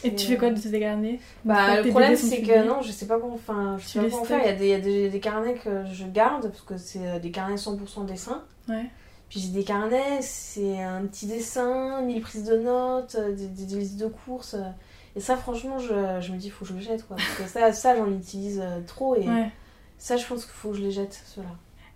[0.03, 1.21] Et tu fais quoi de tes carnets?
[1.45, 4.25] Bah le problème c'est que non, je sais pas comment, enfin, je sais pas comment
[4.25, 4.41] faire.
[4.43, 7.07] Il y a, des, y a des, des, carnets que je garde parce que c'est
[7.07, 8.43] euh, des carnets 100% dessin.
[8.69, 8.87] Ouais.
[9.29, 14.01] Puis j'ai des carnets, c'est un petit dessin, mille prises de notes, des, des, listes
[14.01, 14.57] de courses.
[15.15, 17.17] Et ça, franchement, je, je me dis, il faut que je le jette, quoi.
[17.17, 19.27] Parce que ça, ça j'en utilise trop et
[19.99, 21.51] ça, je pense qu'il faut que je les jette, ceux-là.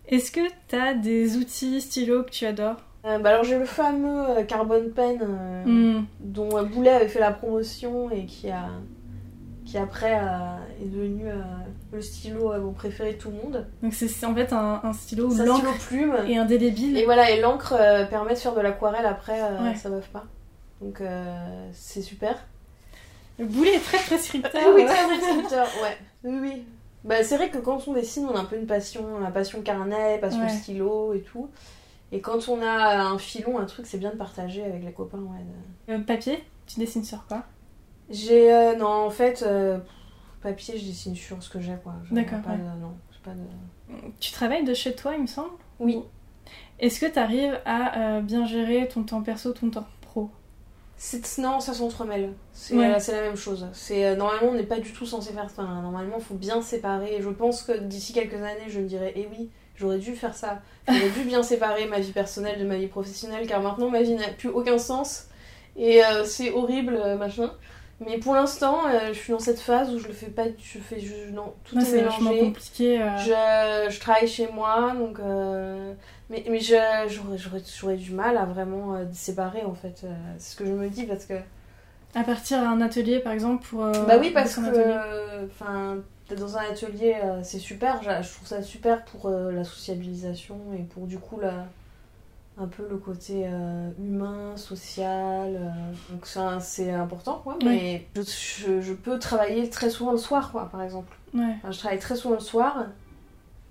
[0.09, 2.77] Est-ce que tu as des outils stylos que tu adores?
[3.05, 6.07] Euh, bah alors j'ai le fameux euh, Carbon Pen euh, hmm.
[6.21, 8.69] dont Boulet avait fait la promotion et qui a
[9.67, 11.25] qui après est devenu
[11.91, 13.67] le stylo préféré de tout le monde.
[13.83, 16.99] Donc c'est en fait un, un stylo un stylo plume et indélébile.
[16.99, 17.75] Et voilà et l'encre
[18.11, 19.39] permet de faire de l'aquarelle après
[19.77, 20.25] ça meuf pas.
[20.83, 21.03] Donc
[21.73, 22.37] c'est super.
[23.39, 24.63] Le boulet est très prescripteur.
[24.75, 25.99] oui, très prescripteur, ouais.
[26.23, 26.65] Oui, oui.
[27.05, 29.61] Bah, c'est vrai que quand on dessine, on a un peu une passion, la passion
[29.61, 31.51] carnet, passion stylo et tout.
[32.13, 35.19] Et quand on a un filon, un truc, c'est bien de partager avec les copains.
[35.19, 37.43] Ouais, euh, papier Tu dessines sur quoi?
[38.09, 38.53] J'ai.
[38.53, 39.79] Euh, non, en fait, euh,
[40.43, 41.95] papier, je dessine sur ce que j'ai, quoi.
[42.11, 42.39] D'accord.
[42.81, 43.97] non, pas de...
[44.21, 45.55] Tu travailles de chez toi, il me semble?
[45.81, 46.01] Oui.
[46.79, 49.87] Est-ce que tu arrives à bien gérer ton temps perso, ton temps
[51.39, 52.33] non, ça s'entremêle.
[52.53, 53.67] C'est la même chose.
[53.73, 55.63] C'est normalement on n'est pas du tout censé faire ça.
[55.63, 57.19] Normalement, il faut bien séparer.
[57.21, 60.61] Je pense que d'ici quelques années, je me dirais, eh oui, j'aurais dû faire ça.
[60.89, 64.15] J'aurais dû bien séparer ma vie personnelle de ma vie professionnelle, car maintenant ma vie
[64.15, 65.29] n'a plus aucun sens.
[65.77, 67.53] Et euh, c'est horrible, euh, machin.
[68.01, 70.79] Mais pour l'instant, euh, je suis dans cette phase où je le fais pas, je
[70.79, 72.41] fais, je, non, tout est, mélangé.
[72.41, 72.99] compliqué.
[73.19, 75.19] Je, je, travaille chez moi, donc,
[76.31, 80.07] mais, mais j'aurais du mal à vraiment séparer en fait.
[80.39, 81.35] c'est ce que je me dis parce que.
[82.17, 83.81] À partir d'un atelier, par exemple, pour.
[83.81, 85.99] bah oui, parce que, enfin,
[86.35, 88.01] dans un atelier, euh, c'est super.
[88.03, 91.67] Je trouve ça super pour euh, la sociabilisation et pour du coup la,
[92.57, 95.75] un peu le côté euh, humain, social.
[96.11, 96.27] donc
[96.61, 97.59] c'est important, quoi.
[97.63, 101.15] Mais je, je, peux travailler très souvent le soir, quoi, par exemple.
[101.35, 102.87] je travaille très souvent le soir.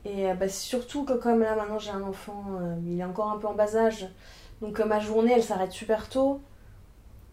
[0.05, 2.43] Et bah, surtout que comme là maintenant j'ai un enfant,
[2.85, 4.07] il est encore un peu en bas âge.
[4.61, 6.41] Donc ma journée elle s'arrête super tôt.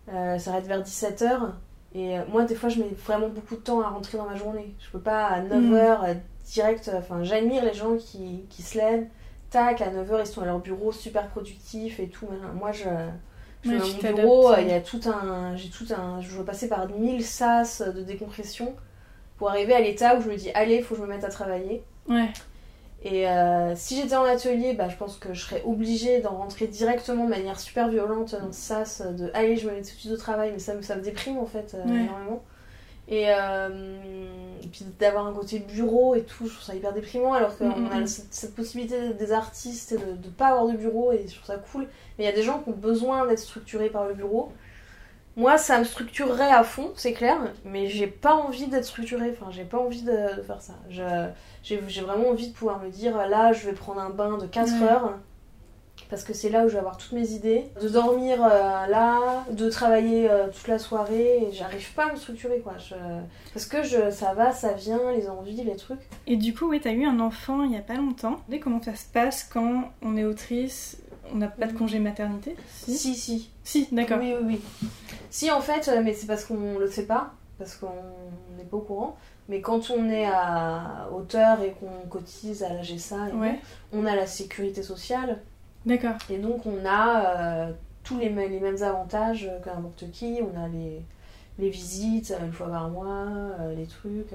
[0.07, 1.53] elle s'arrête vers 17h.
[1.95, 4.37] Et euh, moi, des fois, je mets vraiment beaucoup de temps à rentrer dans ma
[4.37, 4.75] journée.
[4.79, 5.75] Je peux pas à 9h mm.
[5.75, 6.89] euh, direct.
[6.89, 9.07] Euh, enfin, j'admire les gens qui, qui se lèvent.
[9.51, 12.29] Tac, à 9h, ils sont à leur bureau super productifs et tout.
[12.55, 12.85] Moi, je.
[13.63, 15.57] Je mon bureau, il y a tout un.
[15.57, 16.21] J'ai tout un.
[16.21, 18.75] Je dois passer par 1000 sas de décompression
[19.37, 21.29] pour arriver à l'état où je me dis, allez, faut que je me mette à
[21.29, 21.83] travailler.
[22.09, 22.31] Ouais.
[23.03, 26.67] Et euh, si j'étais en atelier, bah, je pense que je serais obligée d'en rentrer
[26.67, 30.01] directement de manière super violente dans ce sas, de allez, je me mets tout de
[30.01, 32.43] suite au travail, mais ça, ça me déprime en fait euh, énormément.
[33.09, 33.97] Et, euh,
[34.71, 37.89] puis d'avoir un côté bureau et tout, je trouve ça hyper déprimant, alors qu'on mm,
[37.89, 38.07] mm, a mm.
[38.07, 41.89] cette, possibilité des artistes de ne pas avoir de bureau et je trouve ça cool.
[42.19, 44.53] Mais il y a des gens qui ont besoin d'être structurés par le bureau.
[45.37, 49.51] Moi, ça me structurerait à fond, c'est clair, mais j'ai pas envie d'être structurée, enfin,
[49.51, 50.75] j'ai pas envie de, faire ça.
[51.63, 54.83] J'ai vraiment envie de pouvoir me dire, là, je vais prendre un bain de 4
[54.83, 55.19] heures,
[56.09, 59.45] parce que c'est là où je vais avoir toutes mes idées, de dormir euh, là,
[59.51, 62.75] de travailler euh, toute la soirée, et j'arrive pas à me structurer, quoi.
[63.55, 66.01] Parce que je, ça va, ça vient, les envies, les trucs.
[66.27, 68.41] Et du coup, oui, t'as eu un enfant il y a pas longtemps.
[68.61, 70.99] Comment ça se passe quand on est autrice?
[71.33, 73.15] On n'a pas de congé maternité Si, si.
[73.17, 74.19] Si, si d'accord.
[74.19, 74.89] Oui, oui, oui.
[75.31, 77.93] Si, en fait, euh, mais c'est parce qu'on le sait pas, parce qu'on
[78.57, 79.17] n'est pas au courant.
[79.49, 83.29] Mais quand on est à hauteur et qu'on cotise à la GSA,
[83.93, 85.41] on a la sécurité sociale.
[85.87, 86.15] D'accord.
[86.31, 87.73] Et donc, on a euh,
[88.05, 90.39] tous les, les mêmes avantages que n'importe qui.
[90.41, 91.03] On a les,
[91.59, 93.27] les visites une fois par mois,
[93.61, 94.35] euh, les trucs.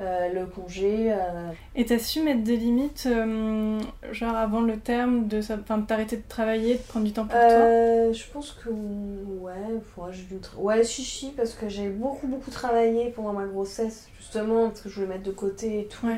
[0.00, 1.12] Euh, le congé.
[1.12, 1.50] Euh.
[1.76, 3.78] Et t'as su mettre des limites, euh,
[4.10, 5.40] genre avant le terme, de
[5.86, 8.10] t'arrêter de travailler, de prendre du temps pour toi?
[8.10, 13.34] Je pense que ouais, j'ai dû ouais, chichi, parce que j'ai beaucoup beaucoup travaillé pendant
[13.34, 16.08] ma grossesse, justement, parce que je voulais mettre de côté et tout.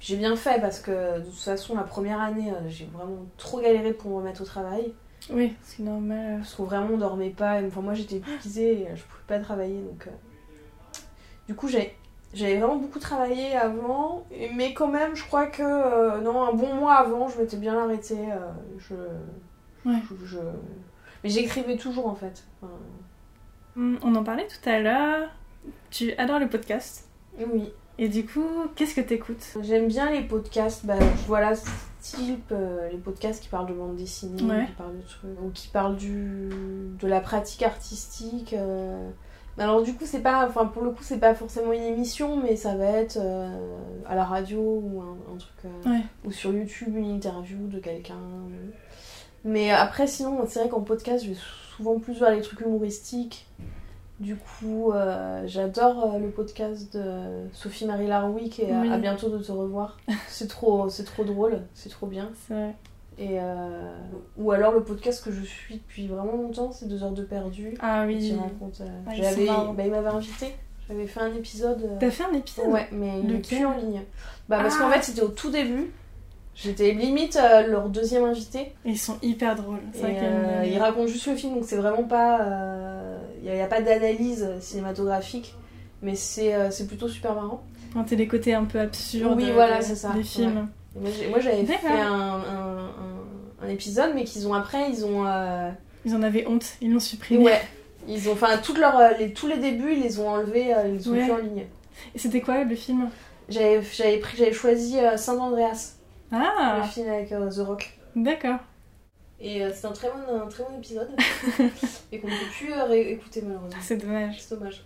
[0.00, 3.92] J'ai bien fait, parce que de toute façon, la première année, j'ai vraiment trop galéré
[3.92, 4.94] pour me remettre au travail.
[5.30, 6.38] Oui, c'est normal.
[6.38, 7.62] Parce que vraiment, on dormait pas.
[7.62, 10.08] Enfin, moi, j'étais épuisée et je pouvais pas travailler, donc...
[11.46, 11.94] Du coup, j'ai
[12.34, 16.74] j'avais vraiment beaucoup travaillé avant, mais quand même, je crois que euh, non, un bon
[16.74, 18.32] mois avant, je m'étais bien arrêtée.
[18.32, 18.94] Euh, je,
[20.24, 20.38] je,
[21.22, 22.44] Mais j'écrivais toujours en fait.
[23.76, 25.30] Hmm, on en parlait tout à l'heure.
[25.90, 27.08] Tu adores le podcast
[27.38, 27.72] Oui.
[27.98, 29.56] Et du coup, qu'est-ce que t'écoutes?
[29.62, 31.52] J'aime bien les podcasts, bah, voilà,
[32.00, 35.68] type euh, les podcasts qui parlent de bande dessinée, qui parlent de trucs, ou qui
[35.68, 36.48] parlent du,
[36.98, 38.54] de la pratique artistique.
[39.56, 42.56] Alors du coup, c'est pas, enfin pour le coup, c'est pas forcément une émission, mais
[42.56, 43.48] ça va être euh,
[44.06, 48.18] à la radio ou un, truc, euh, ou sur YouTube une interview de quelqu'un.
[49.44, 51.36] Mais après, sinon, c'est vrai qu'en podcast, je vais
[51.76, 53.46] souvent plus vers les trucs humoristiques.
[54.20, 59.50] Du coup, euh, j'adore le podcast de Sophie Marie Laroui et à bientôt de te
[59.50, 59.98] revoir.
[60.28, 62.30] c'est trop, c'est trop drôle, c'est trop bien.
[63.18, 63.92] Et euh,
[64.36, 67.74] Ou alors le podcast que je suis depuis vraiment longtemps, c'est 2 heures de perdu.
[67.80, 68.18] Ah oui.
[68.18, 70.54] Qui raconte, euh, ah, j'avais, bah, il m'avait invité.
[70.88, 71.82] J'avais fait un épisode.
[71.82, 72.66] Euh, T'as fait un épisode?
[72.68, 74.02] Ouais, mais n'est plus en ligne.
[74.48, 74.94] Bah, parce qu'en ah.
[74.94, 75.92] fait, c'était au tout début.
[76.54, 78.72] J'étais limite euh, leur deuxième invité.
[78.84, 79.80] ils sont hyper drôles.
[80.02, 82.40] Euh, ils racontent juste le film, donc c'est vraiment pas.
[83.42, 85.54] Il n'y a, pas d'analyse cinématographique,
[86.02, 87.62] mais c'est plutôt super marrant.
[88.06, 90.10] c'est les côtés un peu absurdes oui, voilà, ça.
[90.10, 90.68] des films.
[90.96, 92.90] Moi j'avais fait un, un,
[93.62, 95.24] un, épisode, mais qu'ils ont après, ils ont.
[96.06, 97.44] Ils en avaient honte, ils l'ont supprimé.
[97.44, 97.60] Ouais,
[98.08, 101.08] ils ont, enfin, euh, les, tous les débuts, ils les ont enlevés, euh, ils les
[101.08, 101.66] ont plus en ligne.
[102.14, 103.08] Et c'était quoi le film?
[103.48, 103.82] J'avais,
[104.52, 105.96] choisi euh, Saint Andreas.
[106.32, 106.80] Ah.
[106.82, 107.98] Le film avec The Rock.
[108.16, 108.58] D'accord.
[109.40, 111.10] Et c'est un très bon, un très bon épisode,
[112.12, 113.80] et qu'on ne peut plus réécouter malheureusement.
[113.82, 114.36] C'est dommage.
[114.40, 114.84] C'est dommage.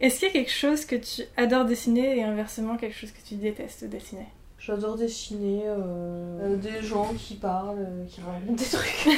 [0.00, 3.20] Est-ce qu'il y a quelque chose que tu adores dessiner et inversement quelque chose que
[3.24, 4.26] tu détestes dessiner?
[4.58, 5.64] J'adore dessiner
[6.56, 9.08] des gens qui parlent, qui racontent des trucs.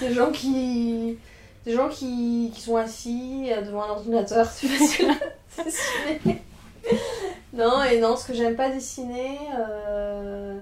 [0.00, 1.16] des gens qui
[1.66, 5.12] des gens qui, qui sont assis euh, devant un ordinateur, c'est facile
[5.64, 6.42] dessiner.
[7.52, 9.38] non, et non, ce que j'aime pas dessiner.
[9.58, 10.58] Euh,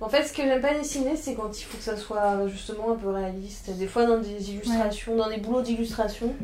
[0.00, 2.92] en fait, ce que j'aime pas dessiner, c'est quand il faut que ça soit justement
[2.92, 3.70] un peu réaliste.
[3.76, 6.34] Des fois, dans des illustrations, dans des boulots d'illustration.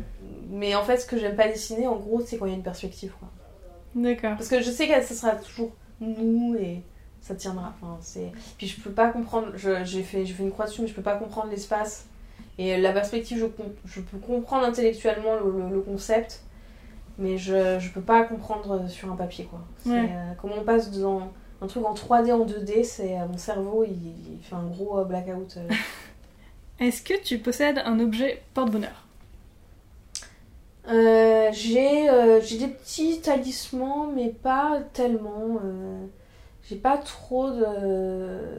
[0.51, 2.57] Mais en fait, ce que j'aime pas dessiner, en gros, c'est quand il y a
[2.57, 3.13] une perspective.
[3.95, 4.37] D'accord.
[4.37, 6.83] Parce que je sais que ça sera toujours nous et
[7.21, 7.75] ça tiendra.
[7.81, 8.31] Enfin, c'est...
[8.59, 9.49] Puis je peux pas comprendre.
[9.57, 12.07] j'ai, fait, j'ai fait une croix dessus, mais je peux pas comprendre l'espace
[12.59, 13.47] et la perspective, je,
[13.85, 16.43] je peux comprendre intellectuellement le, concept,
[17.19, 19.45] mais je, je peux pas comprendre sur un papier.
[19.45, 19.61] quoi.
[19.87, 23.85] Euh, comment on passe dans un truc en 3D en 2D, c'est euh, mon cerveau,
[23.85, 25.59] il, fait un gros euh, blackout.
[26.79, 29.03] Est-ce que tu possèdes un objet porte-bonheur?
[31.53, 32.09] J'ai,
[32.43, 35.59] j'ai des petits talismans, mais pas tellement.
[36.63, 37.51] j'ai pas trop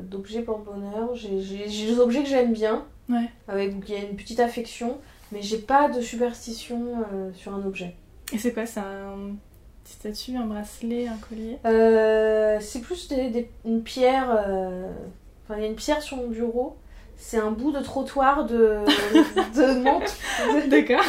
[0.02, 1.15] d'objets porte-bonheur.
[1.15, 2.86] J'ai, j'ai des objets que j'aime bien.
[3.10, 3.30] Ouais.
[3.48, 4.98] Avec, il y a une petite affection,
[5.32, 7.96] mais j'ai pas de superstition euh, sur un objet.
[8.34, 9.36] Et c'est quoi C'est un
[9.84, 11.58] petit statue, un bracelet, un collier?
[11.66, 14.30] Euh, C'est plus des, une pierre.
[14.30, 14.92] Euh,
[15.44, 16.78] enfin, il y a une pierre sur mon bureau.
[17.16, 18.80] C'est un bout de trottoir de,
[19.56, 20.68] de Menton.
[20.70, 21.04] D'accord.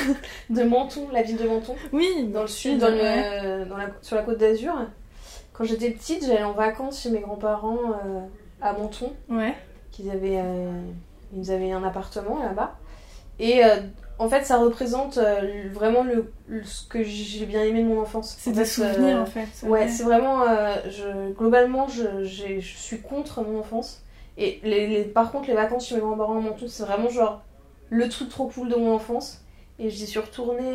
[0.48, 1.74] De Menton, la ville de Menton.
[1.92, 2.28] Oui.
[2.32, 4.74] Dans le sud, dans le, dans la, sur la côte d'Azur.
[5.52, 8.00] Quand j'étais petite, j'allais en vacances chez mes grands-parents
[8.62, 9.12] à Menton.
[9.28, 9.54] Ouais.
[9.90, 10.40] Qu'ils avaient
[11.36, 12.76] ils avaient un appartement là-bas.
[13.38, 13.76] Et euh,
[14.18, 16.32] en fait, ça représente euh, vraiment le,
[16.64, 18.36] ce que j'ai bien aimé de mon enfance.
[18.38, 19.48] C'est des souvenirs en fait.
[19.66, 20.42] Ouais, c'est vraiment.
[20.42, 24.02] Euh, je, globalement, je, je, suis contre mon enfance.
[24.36, 27.42] Et les, les, par contre, les vacances chez mes grands-parents à Menton, c'est vraiment genre
[27.90, 29.42] le truc trop cool de mon enfance.
[29.78, 30.74] Et j'y suis retournée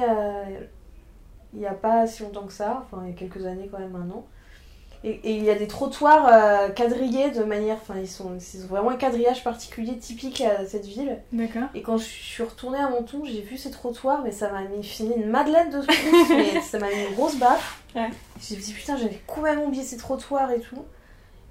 [1.53, 3.79] il n'y a pas si longtemps que ça, enfin il y a quelques années quand
[3.79, 4.25] même maintenant.
[5.05, 7.77] Et, il y a des trottoirs euh, quadrillés de manière.
[7.81, 11.19] Enfin, ils sont, ils ont vraiment un quadrillage particulier typique à cette ville.
[11.33, 11.63] D'accord.
[11.75, 14.81] Et quand je suis retournée à Menton, j'ai vu ces trottoirs, mais ça m'a mis
[14.99, 15.79] une madeleine de
[16.29, 17.83] mais ça m'a mis une grosse baffe.
[17.95, 18.09] Ouais.
[18.41, 20.83] J'ai dit putain, j'avais complètement oublié ces trottoirs et tout.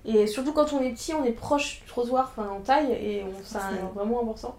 [0.04, 3.24] Et surtout quand on est petit, on est proche du trottoir, enfin en taille, et
[3.44, 3.58] c'est
[3.94, 4.56] vraiment important.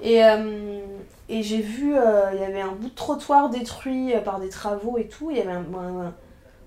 [0.00, 0.80] Et, euh,
[1.28, 4.96] et j'ai vu, euh, il y avait un bout de trottoir détruit par des travaux
[4.98, 5.32] et tout.
[5.32, 5.64] Il y avait un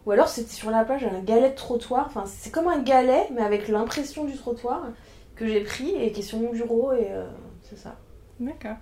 [0.05, 2.05] ou alors c'était sur la plage un galet de trottoir.
[2.07, 4.87] Enfin, c'est comme un galet, mais avec l'impression du trottoir
[5.35, 7.25] que j'ai pris et qui est sur mon bureau et euh,
[7.63, 7.95] c'est ça.
[8.39, 8.77] D'accord.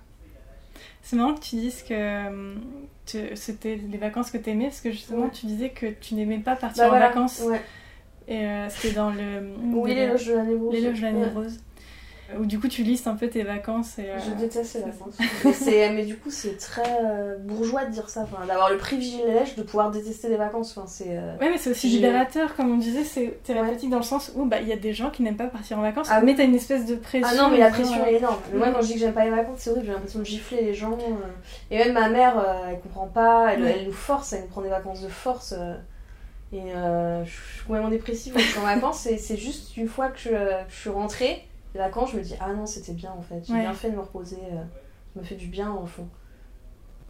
[1.02, 2.54] C'est marrant que tu dises que euh,
[3.34, 6.56] c'était les vacances que tu aimais parce que justement tu disais que tu n'aimais pas
[6.56, 7.42] partir bah en vacances.
[7.44, 7.60] Ouais.
[8.28, 9.42] Et euh, c'était dans le.
[9.72, 10.72] Oui, l'éloge de l'année rose.
[10.72, 11.58] L'éloge de l'année rose.
[12.38, 13.98] Où du coup tu listes un peu tes vacances.
[13.98, 15.60] Et, Je déteste les vacances.
[15.94, 19.62] mais du coup c'est très euh, bourgeois de dire ça, enfin, d'avoir le privilège de
[19.62, 20.76] pouvoir détester les vacances.
[20.76, 24.02] Enfin, c'est, euh, Ouais mais c'est aussi libérateur comme on disait, c'est thérapeutique dans le
[24.02, 26.20] sens où bah, il y a des gens qui n'aiment pas partir en vacances, ah,
[26.20, 27.28] mais t'as une espèce de pression.
[27.30, 28.38] Ah non mais la pression est énorme.
[28.54, 30.62] Moi quand je dis que j'aime pas les vacances c'est horrible, j'ai l'impression de gifler
[30.62, 30.92] les gens.
[30.92, 31.70] Euh.
[31.70, 34.68] Et même ma mère elle comprend pas, elle, elle, nous force, elle nous prend des
[34.68, 35.54] vacances de force.
[36.52, 40.18] Et je suis complètement dépressive quand je suis en vacances, c'est juste une fois que
[40.18, 43.12] je, que je suis rentrée et là, quand je me dis, ah non, c'était bien
[43.12, 44.62] en fait, j'ai bien fait de me reposer, euh,
[45.14, 46.08] ça me fait du bien au fond.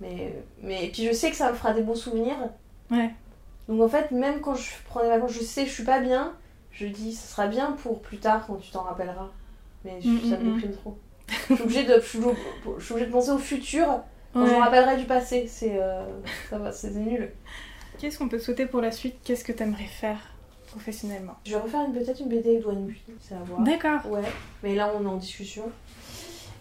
[0.00, 2.36] Mais, mais, et puis je sais que ça me fera des beaux souvenirs.
[2.90, 3.10] Ouais.
[3.68, 6.00] Donc en fait, même quand je prends des vacances, je sais que je suis pas
[6.00, 6.34] bien,
[6.72, 9.30] je dis, ça sera bien pour plus tard quand tu t'en rappelleras.
[9.84, 10.54] Mais je, ça me mm, mm, mm.
[10.54, 10.98] déprime trop.
[11.28, 12.18] je, suis obligée de, je, suis
[12.92, 13.86] obligée de penser au futur
[14.32, 15.46] quand je me rappellerai du passé.
[15.46, 16.04] C'est euh,
[16.48, 17.30] ça va, c'est nul.
[17.98, 19.16] Qu'est-ce qu'on peut souhaiter pour la suite?
[19.24, 20.18] Qu'est-ce que tu aimerais faire?
[20.70, 21.36] Professionnellement.
[21.44, 23.60] Je vais refaire peut-être une BD avec Douane c'est à voir.
[23.62, 24.10] D'accord.
[24.10, 24.22] Ouais,
[24.62, 25.64] mais là on est en discussion.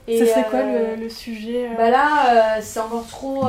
[0.09, 3.43] Et ça serait quoi le, euh, sujet euh Bah là, euh, c'est encore trop,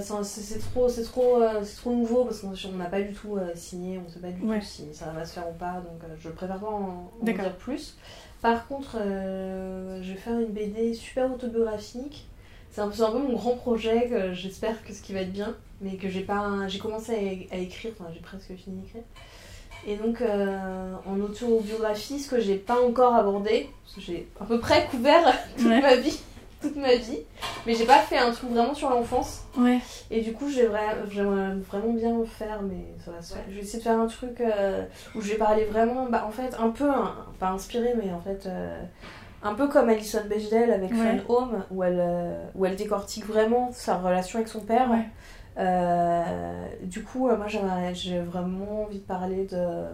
[0.00, 4.08] c'est trop, c'est trop, c'est trop nouveau parce qu'on n'a pas du tout signé, on
[4.08, 6.68] sait pas du tout si ça va se faire ou pas, donc je préfère pas
[6.68, 7.96] en, dire plus.
[8.40, 12.28] Par contre, je vais faire une BD super autobiographique.
[12.70, 15.96] C'est un, un, peu mon grand projet, j'espère que ce qui va être bien, mais
[15.96, 16.68] que j'ai pas.
[16.68, 19.02] J'ai commencé à, écrire, enfin j'ai presque fini d'écrire.
[19.88, 24.60] Et donc en autobiographie, ce que j'ai pas encore abordé, parce que j'ai à peu
[24.60, 26.20] près couvert toute ma vie,
[26.60, 27.20] toute ma vie.
[27.66, 29.44] Mais j'ai pas fait un truc vraiment sur l'enfance.
[29.56, 29.78] Ouais.
[30.10, 33.42] Et du coup, j'aimerais vraiment bien le faire, mais ça va se faire.
[33.48, 36.30] Je vais essayer de faire un truc euh, où je vais parler vraiment, bah, en
[36.30, 36.88] fait, un peu,
[37.38, 38.80] pas inspiré, mais en fait, euh,
[39.42, 43.70] un peu comme Alison Bechdel avec Fun Home, où elle, euh, où elle décortique vraiment
[43.72, 44.88] sa relation avec son père.
[46.82, 47.46] Du coup, moi,
[47.92, 49.88] j'ai vraiment envie de parler de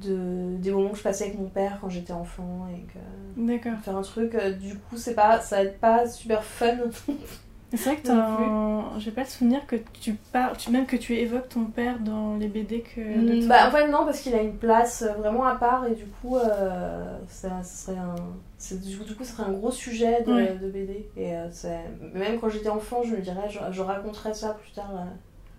[0.00, 2.98] de, des moments que je passais avec mon père quand j'étais enfant et que
[3.36, 3.78] D'accord.
[3.82, 6.76] faire un truc euh, du coup c'est pas ça va être pas super fun.
[7.72, 8.98] C'est vrai que un...
[8.98, 12.36] j'ai pas le souvenir que tu parles tu même que tu évoques ton père dans
[12.36, 15.44] les BD que mm, bah en fait non parce qu'il a une place euh, vraiment
[15.44, 18.16] à part et du coup euh, ça, serait un
[18.82, 21.32] du coup, du coup ça serait un gros sujet de, de BD et
[22.14, 24.90] même quand j'étais enfant je me dirais je, je raconterais ça plus tard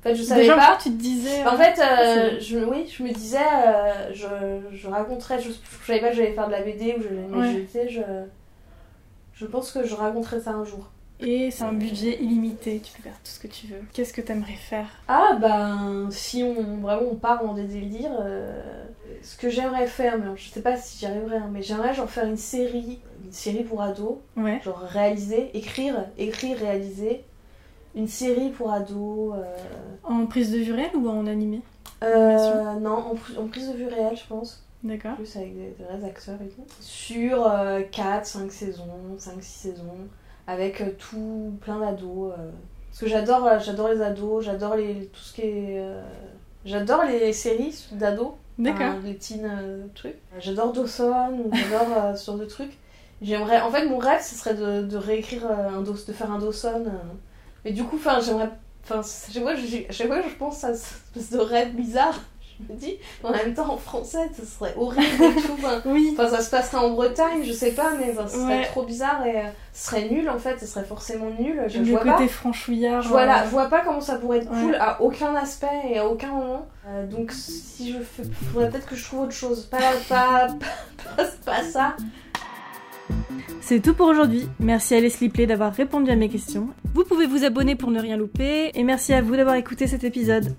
[0.02, 0.80] en fait, je savais pas.
[0.82, 1.46] tu te disais.
[1.46, 6.00] En fait, euh, je, oui, je me disais, euh, je, je raconterais, je, je, savais
[6.00, 8.02] pas que j'allais faire de la BD ou je, mais je,
[9.36, 10.90] je pense que je raconterais ça un jour.
[11.20, 13.84] Et c'est un budget illimité, tu peux faire tout ce que tu veux.
[13.94, 14.88] Qu'est-ce que t'aimerais faire?
[15.08, 18.84] Ah ben, si on vraiment on part dans des délires, euh,
[19.22, 22.10] ce que j'aimerais faire, mais je sais pas si j'y arriverai, hein, mais j'aimerais genre
[22.10, 24.60] faire une série, une série pour ados, ouais.
[24.64, 27.24] genre réaliser, écrire, écrire, réaliser,
[27.96, 29.36] une série pour ados.
[29.36, 29.56] Euh,
[30.04, 31.62] en prise de vue réelle ou en animé?
[32.04, 34.66] Euh, Non, en, prise de vue réelle, je pense.
[34.84, 35.16] D'accord.
[35.16, 36.64] Plus avec des, vrais acteurs et tout.
[36.80, 37.52] Sur
[37.92, 40.08] 4, 5 saisons, 5, 6 saisons,
[40.48, 42.34] avec euh, tout plein d'ados.
[42.90, 45.84] Parce que j'adore j'adore les ados, j'adore les, tout ce qui est.
[46.66, 48.34] j'adore les séries d'ados.
[48.64, 48.94] D'accord.
[49.04, 49.50] les teen
[49.96, 50.16] trucs.
[50.40, 52.78] J'adore Dawson, j'adore ce genre de trucs.
[53.22, 53.62] J'aimerais.
[53.62, 56.86] En fait, mon rêve, ce serait de, réécrire un dos, de faire un Dawson.
[57.66, 58.50] Mais du coup, enfin, j'aimerais.
[58.84, 62.20] Enfin, chaque fois, je pense à ce espèce de rêve bizarre,
[62.68, 65.58] je me dis, en même temps, en français, ce serait horrible et tout.
[65.86, 66.10] oui.
[66.14, 69.38] Enfin, ça se passerait en Bretagne, je sais pas, mais ce serait trop bizarre et
[69.38, 71.64] euh, ce serait nul en fait, ce serait forcément nul.
[71.68, 72.28] Je, le vois côté pas.
[72.28, 73.02] franchouillard.
[73.02, 75.68] Je vois, là, euh, je vois pas comment ça pourrait être cool à aucun aspect
[75.90, 76.68] et à aucun moment.
[76.88, 78.24] Euh, donc, si je fais.
[78.52, 79.66] Faudrait peut-être que je trouve autre chose.
[79.66, 79.78] Pas,
[80.10, 80.48] pas,
[81.16, 81.96] pas, pas ça.
[83.62, 84.48] C'est tout pour aujourd'hui.
[84.60, 86.70] Merci à Leslie Play d'avoir répondu à mes questions.
[86.94, 90.04] Vous pouvez vous abonner pour ne rien louper et merci à vous d'avoir écouté cet
[90.04, 90.56] épisode.